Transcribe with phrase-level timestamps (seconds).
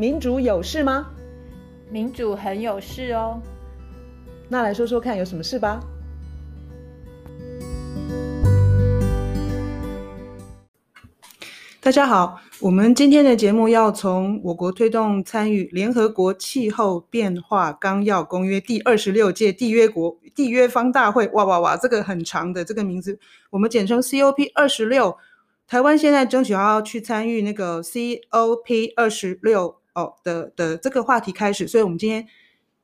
[0.00, 1.08] 民主有事吗？
[1.90, 3.42] 民主很有事哦。
[4.48, 5.80] 那来说说看，有什么事吧？
[11.80, 23.18] 大家好，我们今天的节目要从我国推动参与联合国气候变化纲要公约第二十六届缔约国缔约方大会，哇哇哇，这个很长的这个名字，
[23.50, 25.16] 我们简称 COP 二十六。
[25.66, 32.26] 台湾现在争取要去参与那个 COP 二十六哦的的这个话题开始，所以我们今天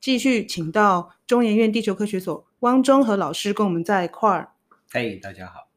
[0.01, 4.51] 继续请到中研院地球科学所汪中和老师跟我们在一块儿。
[4.91, 5.69] 嘿，大家好，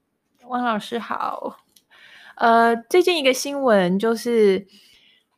[0.47, 1.57] 汪老师好。
[2.35, 4.67] 呃，最近一个新闻就是，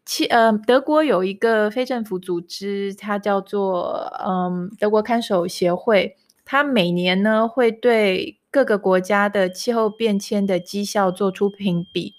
[0.05, 12.15] 其呃，德国有一个非政府组织，它叫做嗯德国看守协会，它每年呢会对各个国家的气候变迁的绩效做出评比。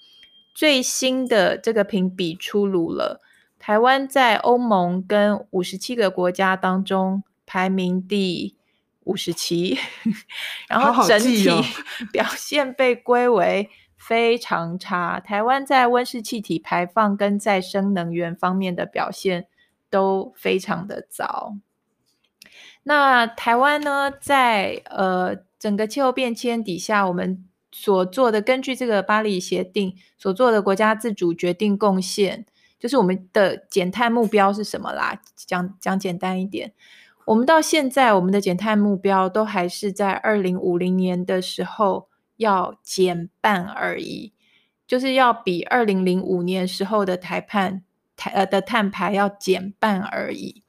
[0.55, 3.21] 最新的这个评比出炉了，
[3.61, 8.57] 台湾在欧盟跟五十七个国家当中排名第
[9.05, 9.79] 五十七，
[10.69, 11.49] 然后整体
[12.11, 13.71] 表现被归为。
[14.03, 19.47] 非常差，台湾在温室气体排放跟再生能源方面的表现
[19.91, 21.53] 都非常的糟。
[22.85, 32.47] 那台湾呢，在呃整个气候变迁底下，我们所做的，根据这个巴黎协定所做的国家自主决定贡献，
[32.81, 35.21] 就是我们的减碳目标是什么啦？
[35.37, 36.73] 讲讲简单一点，
[37.27, 42.09] 我们到现在我们的减碳目标都还是在二零五零年的时候。
[42.41, 44.33] 要减半而已，
[44.87, 47.85] 就是要比二零零五年时候的台碳
[48.17, 50.63] 台呃的碳排要减半而已。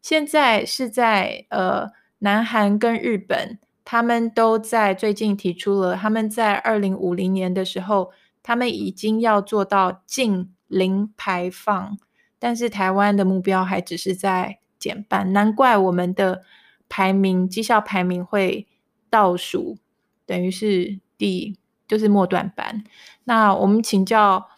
[0.00, 8.12] 现在是在呃南韩跟日本，他们都在最近提出了，他们在二零五零年的时候，
[8.44, 11.98] 他们已经要做到净零排放，
[12.38, 16.42] 但是台湾的目标还只是在减半，难怪我们的
[16.88, 18.66] 排名绩效排名会
[19.08, 19.78] 倒数，
[20.24, 21.00] 等于是。
[21.18, 21.56] 第
[21.88, 22.84] 就是末段班，
[23.24, 24.48] 那我们请教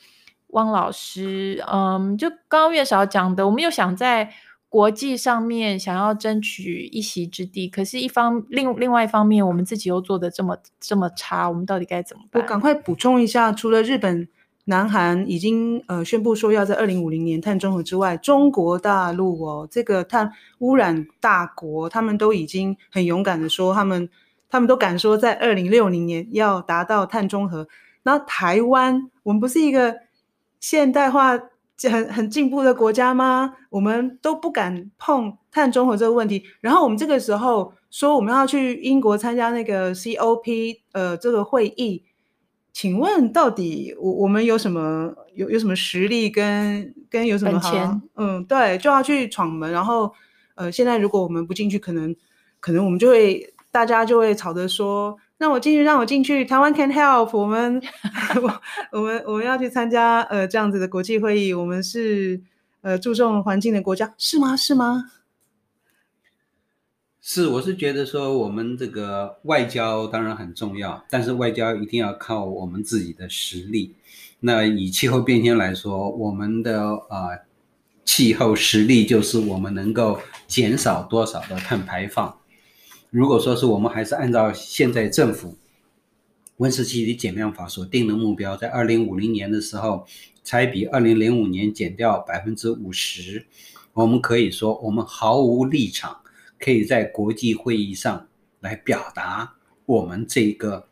[0.48, 4.28] 汪老师，嗯，就刚刚月嫂讲的，我们又想在
[4.68, 12.42] 国际上面想要争取一席之地，可是，一方另另外一方面，我们自己又做的这么这么差，我们到底该怎么办？
[12.42, 14.28] 我赶快补充一下，除了日本、
[14.68, 20.30] 南韩已经呃宣布说要在二零五零年碳中和之外，中国大陆哦，这个碳
[20.60, 24.08] 污染大国，他们都已经很勇敢的说他们。
[24.50, 27.68] 他们都敢说，在二零六零年要达到碳中和。
[28.04, 29.94] 那台湾，我们不是一个
[30.58, 31.38] 现代化
[31.82, 33.52] 很很进步的国家吗？
[33.68, 36.44] 我们都不敢碰碳中和这个问题。
[36.62, 42.02] 然后我们这个时候说我们要去英国参加那个 COP 呃这个会议，
[42.72, 47.70] 请问到底我我们有什么有有什么实力跟跟有什么好？
[47.70, 49.70] 钱嗯，对，就要去闯门。
[49.72, 50.12] 然后
[50.54, 52.14] 呃，现在如果我们不进去，可能
[52.60, 53.54] 可能我们就会。
[53.70, 57.80] 大家就会吵着说：“让我进去，让我进去。”台湾 can help 我们，
[58.42, 61.52] 我我们我们要去参加呃这样子的国际会议。
[61.52, 62.40] 我们是
[62.80, 64.56] 呃注重环境的国家，是吗？
[64.56, 65.04] 是吗？
[67.30, 73.94] 是，我是觉得说我们这个外交当然很重要，但是外交一定要靠我们自己的实力。
[74.40, 77.40] 那以气候变迁来说，我们的呃
[78.02, 82.34] 气候实力就是我们能够减少多少的碳排放。
[83.10, 85.58] 如果说是我们还是按照现在政府
[86.56, 90.06] 温室气体减量法所定的目标，在二零五零年的时候，
[90.42, 93.44] 才比二零零五年减掉百分之五十，
[93.92, 96.22] 我们可以说我们毫无立场，
[96.58, 98.26] 可以在国际会议上
[98.60, 99.54] 来表达
[99.86, 100.86] 我们这个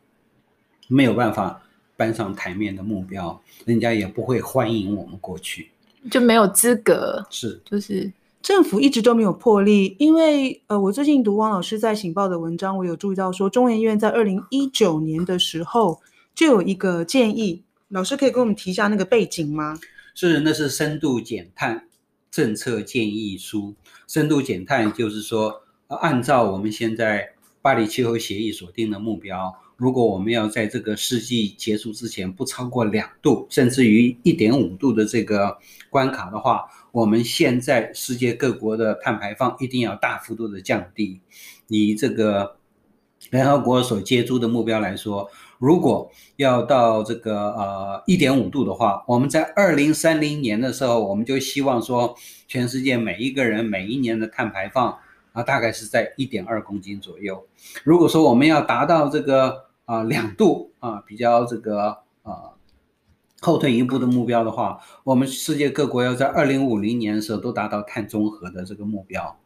[0.87, 1.61] 没有办法
[1.95, 5.69] 搬上台面的目标，人家也不会欢迎我们过去，
[6.09, 8.11] 就没有资格，是就是。
[8.39, 15.99] 政府一直都没有破例，因为呃，我最近读汪老师在《醒报》的文章，我有注意到说，中研院在二零一九年的时候
[16.33, 19.77] 就有一个建议，老师可以跟我们提一下那个背景吗？
[20.15, 21.86] 是，那是深度减碳
[22.37, 23.73] 政策建议书。
[24.07, 27.31] 深度减碳就是说，按照我们现在
[27.63, 35.57] 巴黎气候协议所定的目标，如果我们要在这个世纪结束之前不超过两度，甚至于一点五度的这个
[35.89, 41.19] 关卡的话，我们现在世界各国的碳排放一定要大幅度的降低。
[41.69, 42.57] 以这个
[43.31, 45.27] 联合国所接触的目标来说，
[45.59, 52.15] 如果要到这个呃一点五度的话，我们在二零三零年的时候，我们就希望说，
[52.47, 54.97] 全世界每一个人每一年的碳排放
[55.33, 57.45] 啊，大概是在一点二公斤左右。
[57.83, 62.53] 如果说我们要达到这个啊两度啊，比较这个啊。
[63.39, 69.37] 后退一步的目标的话，我们世界各国要在二零五零年的时候都达到碳中和的这个目标。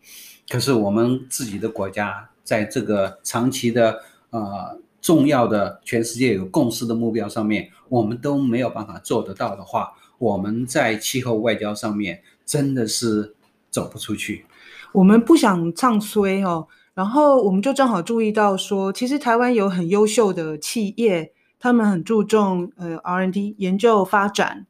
[0.48, 4.00] 可是我们自己的国家在这个长期的
[4.30, 13.36] 呃重要的全世界有共识的目标上面，我们都没有办法做得到的话，我们在气候外交上面真的是
[13.70, 14.46] 走不出去。
[14.94, 21.34] 我们不想唱衰哦，然后我们就正好注意到说，其实台湾有很优秀的企业。
[21.64, 24.66] 他们很注重呃 R N D 研究发展，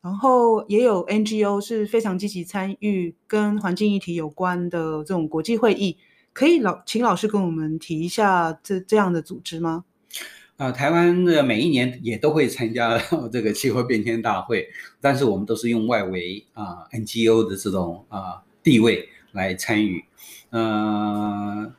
[0.00, 5.98] 然后也有 NGO 是非常积极参与跟环境议题有关的这种国际会议，
[6.32, 9.84] 可以老请老师跟我们提一下这这样的组织吗？
[10.56, 12.96] 啊、台湾的每一年也都会参加
[13.32, 14.68] 这个气候变迁大会，
[15.00, 20.04] 但是我们都是用外围啊、NGO 的这种啊、地位来参与，
[20.50, 21.72] 呃，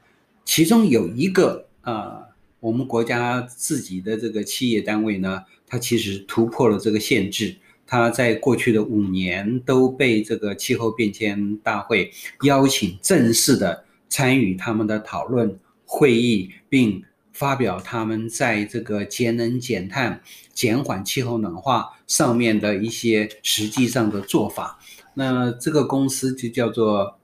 [0.43, 2.29] 其中有一个啊。
[2.59, 12.09] 我们国家自己的这个企业单位呢，它其实突破了这个限制，它在过去的五年都被这个气候变迁大会
[12.43, 13.83] 邀请正式的
[14.13, 20.21] 参与他们的讨论会议，并发表他们在这个节能减碳、
[20.53, 24.77] 减缓气候暖化上面的一些实际上的做法。
[25.15, 27.17] 那这个公司就叫做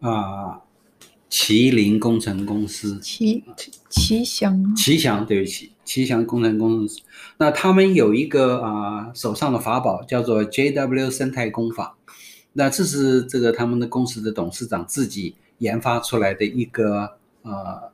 [0.00, 0.10] 啊。
[0.10, 0.62] 呃
[1.32, 3.42] 麒麟工程公司，奇
[3.88, 7.00] 奇祥，奇祥，对不起，奇祥工程公司。
[7.38, 11.96] 那他们有一个啊、呃、手上的法宝，叫做 JW 生态工法。
[12.52, 17.90] 那这是这个他们的公司的董事长自己研发出来的一个呃，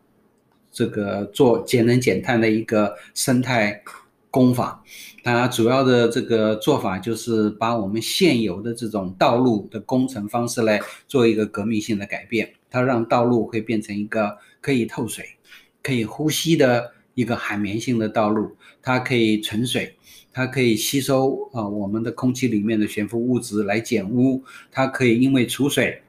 [0.72, 3.82] 这个做节能减碳的一个生态
[4.30, 4.82] 工法。
[5.22, 12.54] 它主要的这个做法就是把我们现有的这种道路的工程方式来做一个革命性的改变。
[12.70, 15.24] 它让道路会变成一个可以透水、
[15.82, 18.56] 可以呼吸的一个海绵性的道路。
[18.80, 19.96] 它可以存水，
[20.32, 24.42] 它可以吸收啊、呃、我们的空气里面的悬浮物质来减污。
[24.70, 26.00] 它可以因为储水，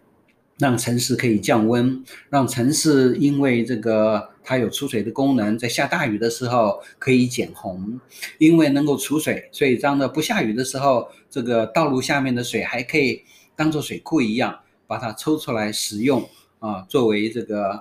[0.59, 8.00] 让城市可以降温，让城市因为这个它有储水的功能，在下大雨的时候可以减洪。
[8.38, 13.23] 因为能够储水，所以这样的不下雨的时候，这个道路下面的水还可以
[13.56, 16.29] 当做水库一样把它抽出来使用。
[16.59, 17.79] 啊，作为这个啊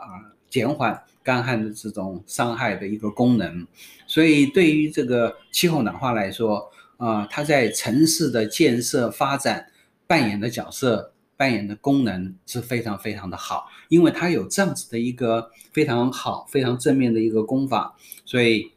[0.48, 3.66] 减缓干旱的这种伤害的一个功能，
[4.06, 9.66] 所以对于这个气候暖化来说，啊，它在城市的建设发展
[10.06, 17.96] 扮演的角色、扮演的功能是非常非常的好，因为它有这样子的一个非常好、非常正面的一个功法，
[18.26, 18.72] 所以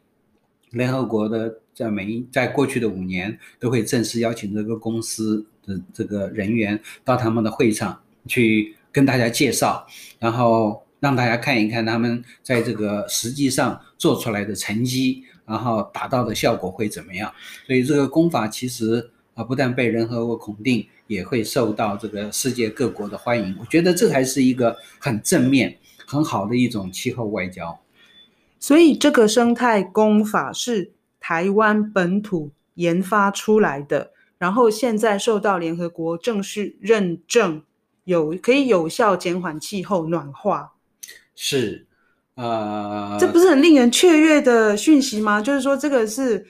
[0.70, 8.74] 联合国的在每一在过去的五年都会正式邀请这个公司的这个人员到他们的会场去。
[8.94, 9.86] 跟大家介绍，
[10.18, 17.32] 然后让大家看一看他们在这个实际上做出来的成绩，然后达到的效果会怎么样。
[17.66, 23.56] 所以这个功法其实啊，不但被联合国肯定，也会受到这个世界各国的欢迎。
[23.60, 27.78] 我觉得这才是一个很正面、很好的一种气候外交。
[28.58, 37.62] 所以这个生态工法是台湾本土研发出来的，然后现在受到联合国正式认证。
[38.04, 40.72] 有可以有效减缓气候暖化，
[41.36, 41.86] 是，
[42.34, 45.40] 呃，这不是很令人雀跃的讯息吗？
[45.40, 46.44] 就是说这个是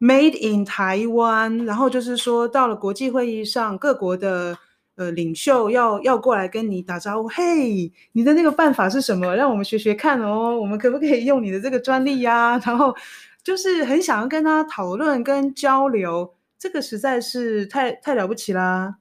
[0.00, 4.56] made in 台湾，然后就是说到了国际会议上，各国的
[4.96, 9.36] 呃领袖要要过来跟你打招呼，嘿，你的那个办法是什么？
[9.36, 12.58] 让我们学学看哦，我们可不可以用你的这个专利呀？
[12.64, 12.96] 然后
[13.44, 18.96] 就是很想要跟他讨论跟交流，这个实在是太太了不起啦。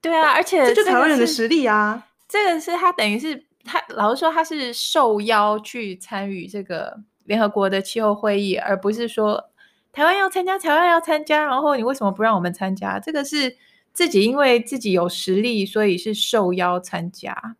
[0.00, 2.06] 对啊，而且这就台湾人的实力啊！
[2.28, 9.50] 这个是他等于是他老实说他是受邀去参与这个联合国的气候会议，而不是说
[9.96, 13.00] 台湾要参加，台湾要参加，然后你为什么不让我们参加？
[13.00, 13.56] 这个是
[13.94, 17.56] 自己因为自己有实力，所以是受邀参加。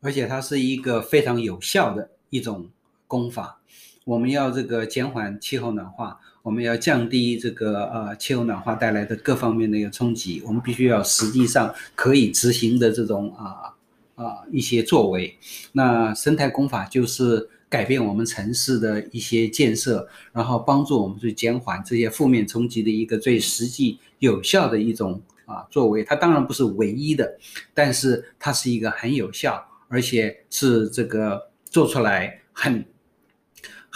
[0.00, 2.68] 而且它是一个非常有效的一种
[3.06, 3.60] 功法。
[4.04, 6.18] 我们要这个减缓气候暖化。
[6.42, 13.72] 我们要降低这个呃气候暖化带来的各方面的一个冲击，我们必须要实际上可以执行的这种啊
[14.16, 15.38] 啊一些作为。
[15.70, 26.04] 那生态功法就是改变我们城市的一些建设，然后帮助我们去减缓这些负面冲击的一个最实际有效的一种啊作为。
[26.04, 27.36] 它当然不是唯一的，
[27.74, 32.84] 但是它是一个很有效，而且是这个做出来很。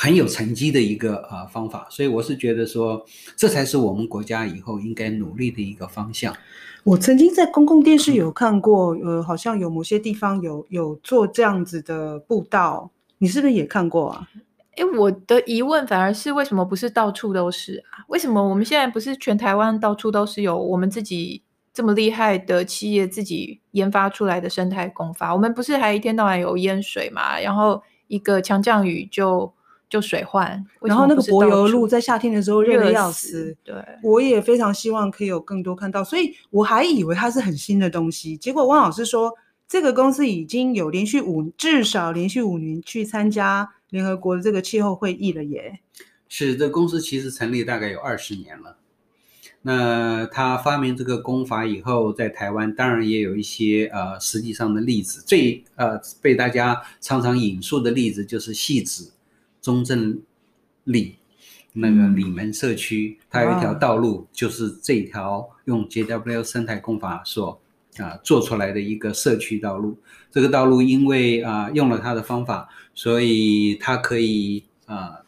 [0.00, 3.04] 很有成绩的一个呃方法，所以我是觉得说，
[3.36, 6.32] 这才是我们国家以后应该努力的一个方向。
[6.84, 14.28] 我曾经在公共电视有看过，呃，好像有某些地方有有做这样子的步道，你是不是也看过啊？
[14.76, 18.04] 哎，我的疑问反而是为什么不是到处都是啊？
[18.08, 25.34] 为什么我们现在不是全台湾到处都是有我们自己这么厉害的企业自己研发出来的生态工法？
[25.34, 27.40] 我们不是还一天到晚有淹水嘛？
[27.40, 29.52] 然后一个强降雨就
[29.88, 33.10] 就水患，然后那个柏油路在夏天的时候热得要。
[33.10, 39.32] 死对，我也非常希望可以有更多看到，所以我还以为它是很新的东西，结果汪老师说
[39.68, 43.74] 这个公司已经有连续五至少连续五年去参加。
[43.90, 45.80] 联合国的这个气候会议了耶，
[46.28, 48.76] 是这个公司其实成立大概有二十年了。
[49.62, 55.22] 那他发明这个工法以后，在台湾当然也有一些呃实际上的例子。
[55.26, 59.12] 最呃被大家常常引述的例子就是戏子
[59.62, 60.20] 中正
[60.84, 61.16] 里
[61.72, 67.58] 那个里门社区，它有一条道路就是这条用 JW 生态工法所
[67.98, 69.98] 啊、呃、做出来的一个社区道路。
[70.30, 72.68] 这个道路因为啊、呃、用了它的方法。
[72.94, 75.24] 所以它可以啊、呃，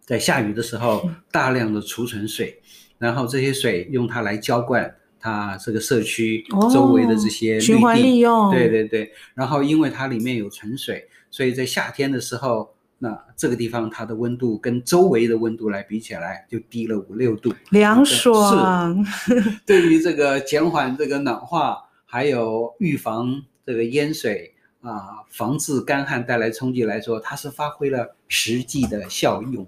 [0.00, 2.62] 在下雨的时候大量的储存水，
[2.96, 6.42] 然后这些水用它来浇灌它这个社区
[6.72, 8.50] 周围的这些绿地，循环利用。
[8.50, 9.12] 对对对。
[9.34, 19.04] 然后因为它里面有存水，所以在夏天的时候，那这个地方它的温度跟周围的温度来比起来就低了五六度，凉爽。
[19.04, 24.54] 是，对于这个减缓这个暖化，还有预防这个淹水。
[24.80, 29.66] 啊，防治干旱带来冲击来说，它是发挥了实际的效用。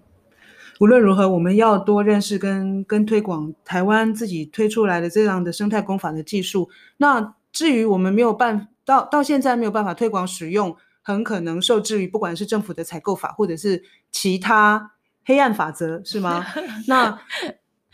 [0.78, 6.70] 无论如何，我们要多认识跟跟推广台湾自己推出来的这样的生态工法的技术。
[6.98, 10.76] 那至于我们没有办到到现在没有办法推广使用，
[11.12, 14.92] 很可能受制于不管是政府的采购法，或者是其他
[15.24, 16.44] 黑暗法则，是吗？
[16.86, 17.18] 那。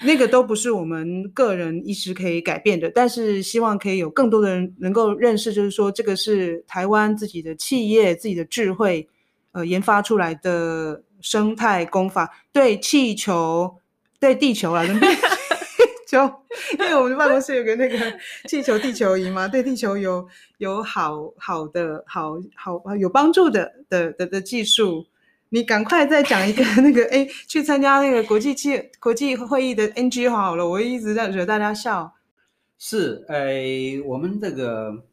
[0.02, 9.08] 那个都不是我们个人一时可以改变的，但是希望可以有更多的人能够认识，就是说这个是台湾自己的企业自己的智慧，
[9.52, 13.76] 呃，研发出来的生态工法，对气球、
[14.20, 14.84] 对地球啊，
[16.08, 16.18] 球，
[16.78, 17.98] 因为我们办公室有个那个
[18.48, 20.26] 气球地球仪嘛，对地球有
[20.58, 25.06] 有好好的好好有帮助的的的的技术。
[25.48, 32.12] 你赶快再讲一个那个哎，去参加那个国际气国际会议的 NG 好了，我一直在惹大家笑。
[32.78, 35.04] 是，哎，我们这个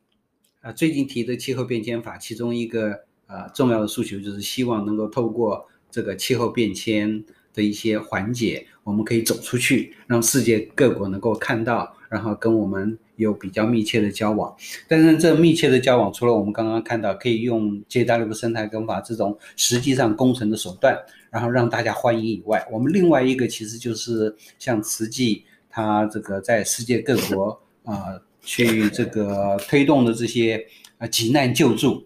[0.62, 7.24] 啊最近提的气候变迁法，其中一个啊重要的诉求就是希望能够透过这个气候变迁
[7.54, 12.98] 的一些缓解，我们可以走出去，让世界各国能够看到，然后跟我们。
[13.16, 14.54] 有比较密切的交往，
[14.88, 20.98] 但是这密切的交往，除了我们刚刚看到可以用 JW 生态工法这种实际上工程的手段，
[21.30, 30.66] 然后让大家欢迎以外，我们另外一个其实就是像慈济，它这个在世界各国啊、去这个推动的这些
[30.98, 32.04] 啊急难救助，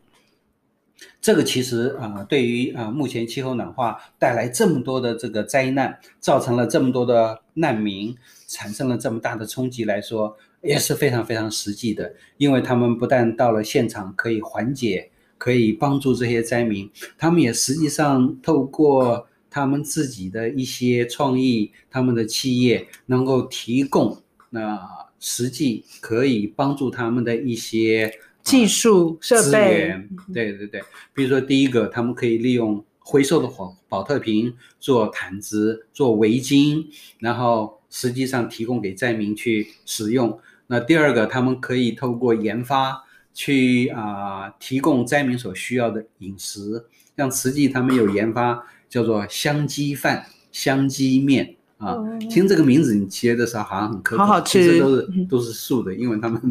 [1.27, 8.15] 这个其实啊、对于啊目前气候暖化带来这么多的这个灾难，造成了这么多的难民，
[8.48, 10.38] 产生了这么大的冲击来说。
[10.62, 24.17] 也是非常非常实际的，因为他们不但到了现场可以缓解，可以帮助这些灾民，他们也实际上透过他们自己的一些创意，他们的企业能够提供
[24.51, 24.79] 那
[25.19, 28.13] 实际可以帮助他们的一些
[28.50, 29.94] 技术设备。
[30.34, 30.82] 对对对，
[31.13, 36.86] 比如说第一个，他们可以利用回收的宝宝特瓶做毯子、做围巾，
[37.20, 37.75] 然后。
[37.89, 40.38] 实际上提供给灾民去使用。
[40.68, 43.01] 那第二个，他们可以透过研发
[43.34, 46.86] 去啊、呃，提供灾民所需要的饮食。
[47.16, 51.96] 像慈济他们有研发叫做香鸡饭、香鸡面啊。
[52.30, 56.42] 听这个名字，你吃的时候好像很可口，好好吃，其实都是都是素的，因为他们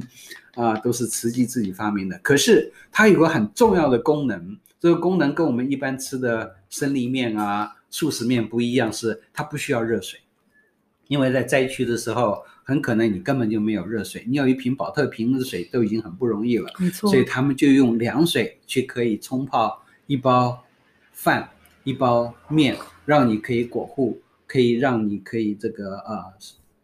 [0.56, 2.18] 啊、呃、都是慈济自己发明的。
[2.18, 10.18] 可是它有个很重要的功能，这个功能跟我们一般吃的生力面啊、速食面不一样，是它不需要热水。
[11.08, 16.68] 因为在灾区的时候，很可能你根本就没有热水，你有一瓶宝特瓶的水都已经很不容易了。
[16.80, 17.08] 没错。
[17.08, 20.64] 所以他们就用凉水去可以冲泡一包
[21.12, 21.48] 饭、
[21.84, 26.25] 一包面，让你可以果护，可以让你可以这个呃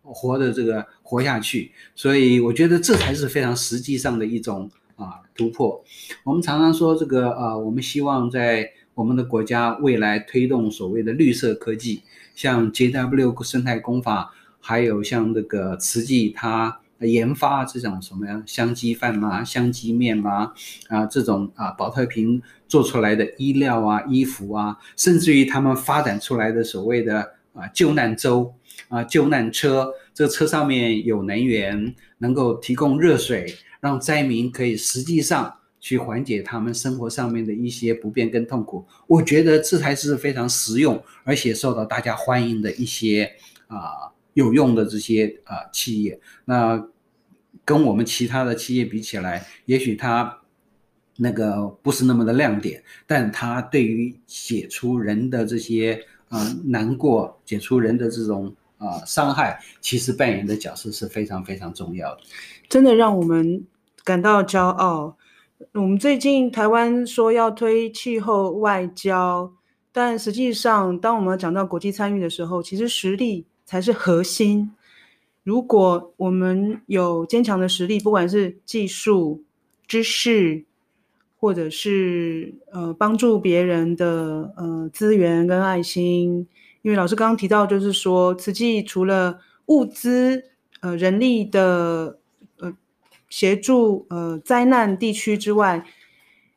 [0.03, 1.73] 活的这个活下去。
[1.95, 5.83] 所以我觉得这才是非常实际上的一种啊、突破。
[6.25, 12.03] 我们常常说这个呃，我们希望在我们的国家未来推动所谓的绿色科技。
[12.35, 20.53] 像 JW 生态工法，还有像那个慈济，它研发这种什么呀，香鸡饭啊，香鸡面嘛，
[20.89, 28.55] 啊，这种啊，宝特瓶做出来的衣料啊，衣服啊，甚至于他们发展出来的所谓的啊救难舟
[28.89, 38.87] 啊救难车，这车上面有能源，能够提供热水，让灾民可以实际上去缓解他们生活上面的一些不便跟痛苦。
[39.07, 43.31] 我觉得这才是非常实用，而且受到大家欢迎的一些
[43.67, 46.21] 啊、有用的这些啊、企业。
[46.45, 46.87] 那
[47.65, 50.39] 跟我们其他的企业比起来，也许它
[51.17, 58.53] 那个不是那么的亮点，但它对于解除人的这些啊、难过，解除人的这种。
[58.83, 62.23] 啊，伤害其实扮演的角色是非常非常重要的，
[62.69, 63.65] 真的让我们
[64.03, 65.17] 感到骄傲。
[65.75, 69.53] 我们最近台湾说要推气候外交，
[69.93, 74.73] 但实际上，当我们讲到国际参与的时候，其实实力才是核心。
[75.45, 79.45] 如果我们有坚强的实力，不管是技术、
[79.87, 80.65] 知识，
[81.43, 86.47] 或者是呃帮助别人的呃资源跟爱心。
[86.83, 90.45] 因为老师刚刚提到，就是说，慈济除了物资、
[90.81, 92.21] 呃人力的
[92.61, 92.73] 呃
[93.29, 95.85] 协助呃灾难地区之外，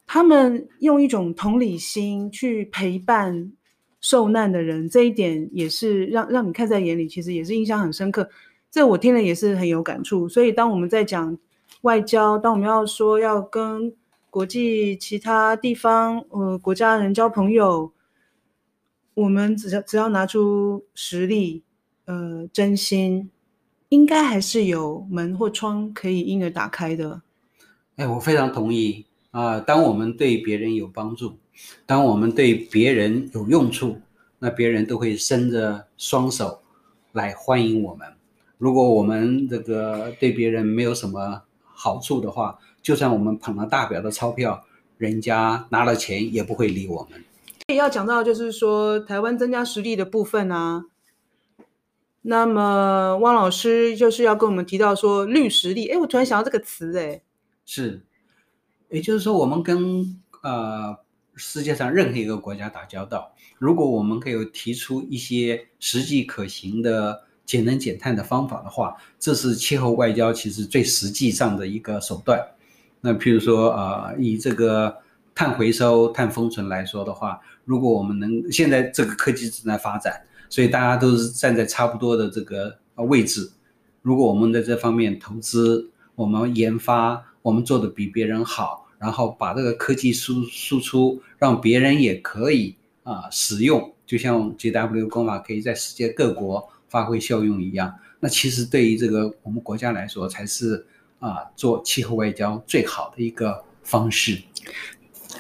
[0.06, 3.52] 他们用一种同理心去陪伴
[4.00, 8.30] 受难的人，这一点也是让让你看在眼里，其实也是印象很深刻。
[8.70, 10.30] 这我听了也是很有感触。
[10.30, 11.36] 所以当我们在讲
[11.82, 13.92] 外交，当我们要说要跟
[14.36, 17.94] 国际其他地方呃国家人交朋友。
[19.14, 21.64] 我们只要只要拿出实力，
[22.04, 23.32] 呃，真心，
[23.88, 27.22] 应该还是有门或窗可以因而打开的。
[27.96, 29.62] 哎，我非常同意啊，呃！
[29.62, 31.38] 当我们对别人有帮助，
[31.86, 34.02] 当我们对别人有用处，
[34.40, 36.62] 那别人都会伸着双手
[37.14, 38.06] 来欢迎我们。
[38.58, 44.64] 如果我们这个对别人没有什么好处的话，就算我们捧了大表的钞票，
[45.00, 47.20] 人家拿了钱也不会理我们。
[47.70, 50.86] 也要讲到，就是说台湾增加实力的部分啊。
[52.22, 55.88] 那么汪老师就是要跟我们提到说绿实力。
[55.88, 57.24] 哎，我突然想到这个词，哎，
[57.66, 58.04] 是，
[58.92, 60.96] 也就是说，我们跟呃
[61.34, 72.48] 世界上任何一个国家打交道，如果我们可以提出一些实际可行的节能减碳的方法的话，这是气候外交其实最实际上的一个手段。
[73.06, 74.98] 那譬如说、呃，以这个。
[75.38, 83.52] 碳回收、碳封存来说的话，如果我们能现在这个科技正在发展，所以大家都是站在差不多的这个位置。
[84.02, 97.94] 如果我们在这方面投资，我们研发，我们做的比别人好，然后把这个科技输输出，让别人也可以啊、使用，就像 GW 工法可以在世界各国发挥效用一样。
[98.22, 100.86] 那其实对于这个我们国家来说，才是
[101.26, 104.40] 啊、呃、做气候外交最好的一个方式。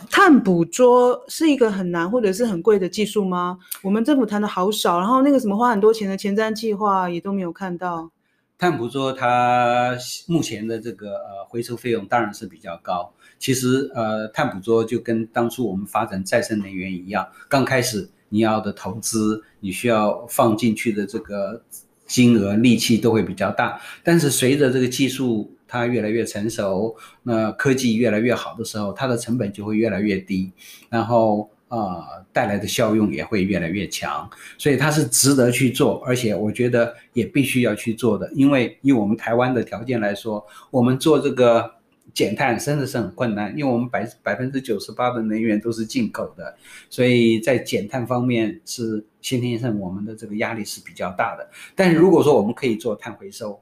[0.10, 3.58] 碳捕捉是一个很难或者是很贵的技术吗？
[3.82, 8.10] 我们政府谈的好少，然后那个什么花很多钱的前瞻计划也都没有看到。
[8.58, 13.12] 碳捕捉它目前的这个呃回收费用当然是比较高。
[13.40, 21.62] 其实呃碳捕捉就跟当初我们发展再生能源一样，刚开始你要的投资，你需要放进去的这个
[22.06, 25.52] 金额力气都会比较大，但是随着这个技术。
[25.68, 30.52] 它越来越成熟，那科技越来越好的时候，它的成本就会越来越低，
[30.90, 41.74] 然后呃带来的效用也会越来越强，所以它是值得去做，而且我觉得也必须要去做的，因为以我们台湾的条件来说，我们做这个
[42.14, 46.56] 减碳真的是很困难，因为我们百百分之九十八的能源都是进口的，
[46.90, 51.50] 所以在减碳方面是先天上我们的这个压力是比较大的。
[51.76, 53.60] 但是如果说我们可以做碳回收，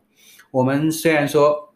[0.52, 1.73] 我们虽然说。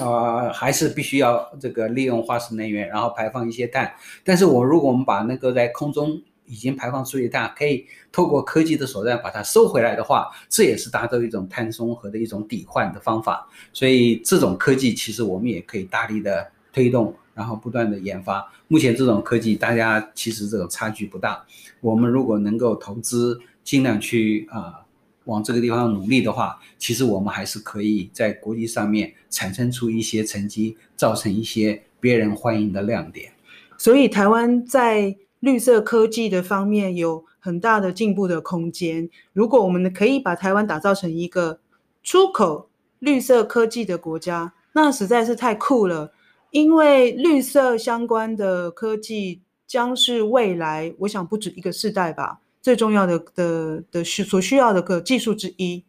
[0.00, 3.92] 啊、呃，还是必须要这个利用化石能源，然后排放一些碳。
[4.24, 13.48] 但是我如果我们把那个在空中已经排放出去的碳，可以透过科技的手段把它收回来的话，这也是达到一种碳中和的一种抵换的方法。
[13.72, 18.50] 所以这种科技其实我们也可以大力的推动，然后不断的研发。
[18.68, 21.44] 目前这种科技大家其实这种差距不大。
[21.80, 24.85] 我们如果能够投资，尽量去啊。
[25.26, 33.30] 往这个地方努力的话，其实我们还是可以在国际上面产生出一些成绩，造成一些别人欢迎的亮点。
[33.78, 39.08] 所以，台湾在绿色科技的方面有很大的进步的空间。
[39.32, 41.60] 如果我们可以把台湾打造成一个
[42.02, 46.12] 出口绿色科技的国家，那实在是太酷了。
[46.50, 52.40] 因为绿色相关的科技将是未来，我想不止一个世代吧。
[52.66, 55.84] 最重要的的的需所需要的个技术之一，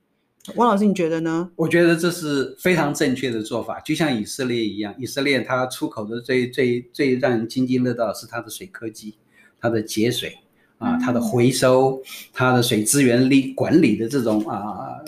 [0.58, 1.50] 汪老师，你觉得呢？
[1.56, 9.16] 我觉得这是非常正确的做法，就像以色列一样，以色列它出口的最最最让人津津乐道的是它的水科技，
[9.60, 10.38] 它的节水
[10.78, 12.00] 啊，它的回收，
[12.32, 15.00] 它的水资源力管理的这种啊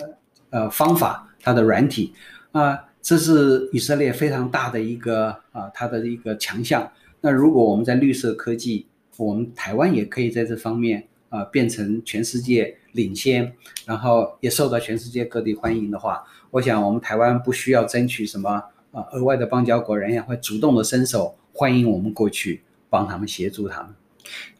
[0.50, 2.12] 呃方法，它的软体
[2.50, 6.90] 啊，这是以色列非常大的一个啊，它的一个强项。
[7.20, 13.50] 那如果我们在绿色科技，我们台湾也可以在这方面啊变成全世界领先，
[13.86, 18.50] 然后也受到全世界各地欢迎的话，我想我们台湾不需要争取什么
[18.92, 23.94] 啊额外的邦交国，人也会主动的伸手欢迎我们过去，帮他们协助他们。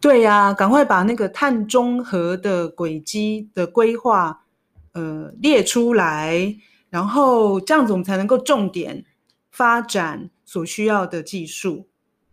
[0.01, 4.45] 对呀，赶快把那个碳中和的轨迹的规划
[4.93, 6.57] 呃列出来。
[6.89, 9.05] 然后这样子，我们才能够重点
[9.53, 11.87] 发展所需要的技术。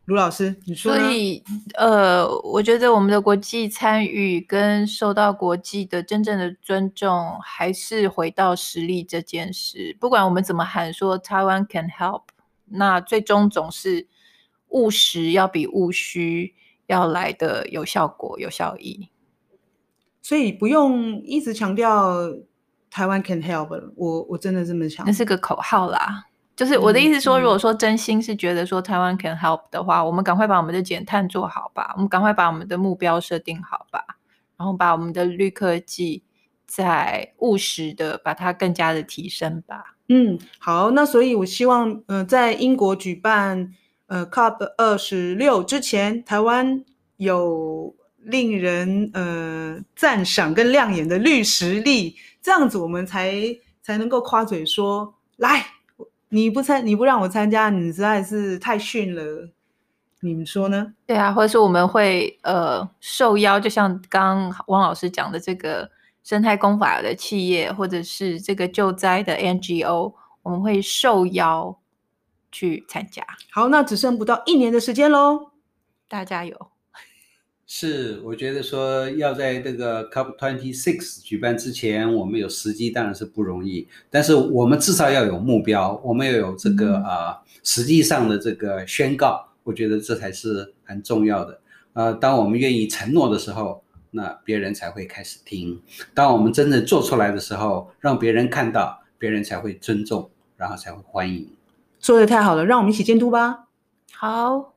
[0.07, 0.95] 卢老师，你说？
[0.95, 1.43] 所以，
[1.75, 9.95] 呃，我觉得我们的国际参与跟受到国际的真正的尊重，还是回到实力这件事。
[9.99, 12.23] 不管我们怎么喊说台湾 can help，
[12.65, 14.07] 那最终总是
[14.69, 19.09] 务实要比务虚要来的有效果、有效益。
[20.21, 22.33] 所以不用一直强调。
[22.89, 26.26] 台湾 can help，我我真的这么想，那是个口号啦。
[26.57, 34.03] 就是我的意思说，嗯、如果说真心是觉得说台湾 can help 的话，嗯、我们赶快把我们的减碳做好吧，我们赶快把我们的目标设定好吧，
[34.57, 36.23] 然后把我们的绿科技
[36.65, 39.95] 再务实的把它更加的提升吧。
[40.09, 43.71] 嗯，好，那所以我希望，呃，在英国举办
[44.07, 46.83] 呃 COP 二十六之前，台湾
[47.17, 52.15] 有令人呃赞赏跟亮眼的绿实力。
[52.41, 53.33] 这样子我们才
[53.83, 55.65] 才能够夸嘴说，来，
[56.29, 59.49] 你不参你不让我参加，你实在是太逊了。
[60.21, 60.93] 你们说呢？
[61.05, 65.89] 对啊，或者说我们会呃受邀，就像刚刚汪老师讲的这个
[66.23, 71.79] 生态工法的企业，或者是这个救灾的 NGO，我们会受邀
[72.51, 73.23] 去参加。
[73.51, 75.51] 好，那只剩不到一年的时间喽，
[76.07, 76.71] 大家加油！
[77.69, 91.59] 是，我觉得说要在这个 COP Twenty Six 举办之前，我们有时机当然是不容易，但是我们至少要有目标，我们要有这个啊、呃、实际上的这个宣告，我觉得这才是很重要的。
[91.91, 95.77] 呃，当我们愿意承诺的时候，那别人才会开始听；
[96.13, 101.45] 当我们真正做出来的时候，让别人看到，别人才会尊重，然后才会欢迎。
[101.99, 103.65] 说的太好了，让我们一起监督吧。
[104.13, 104.76] 好。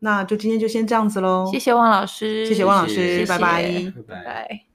[0.00, 1.48] 那就今天就先这样子喽。
[1.52, 4.14] 谢谢汪老师，谢谢汪老师，谢谢拜拜，谢谢拜拜。
[4.14, 4.69] 拜拜。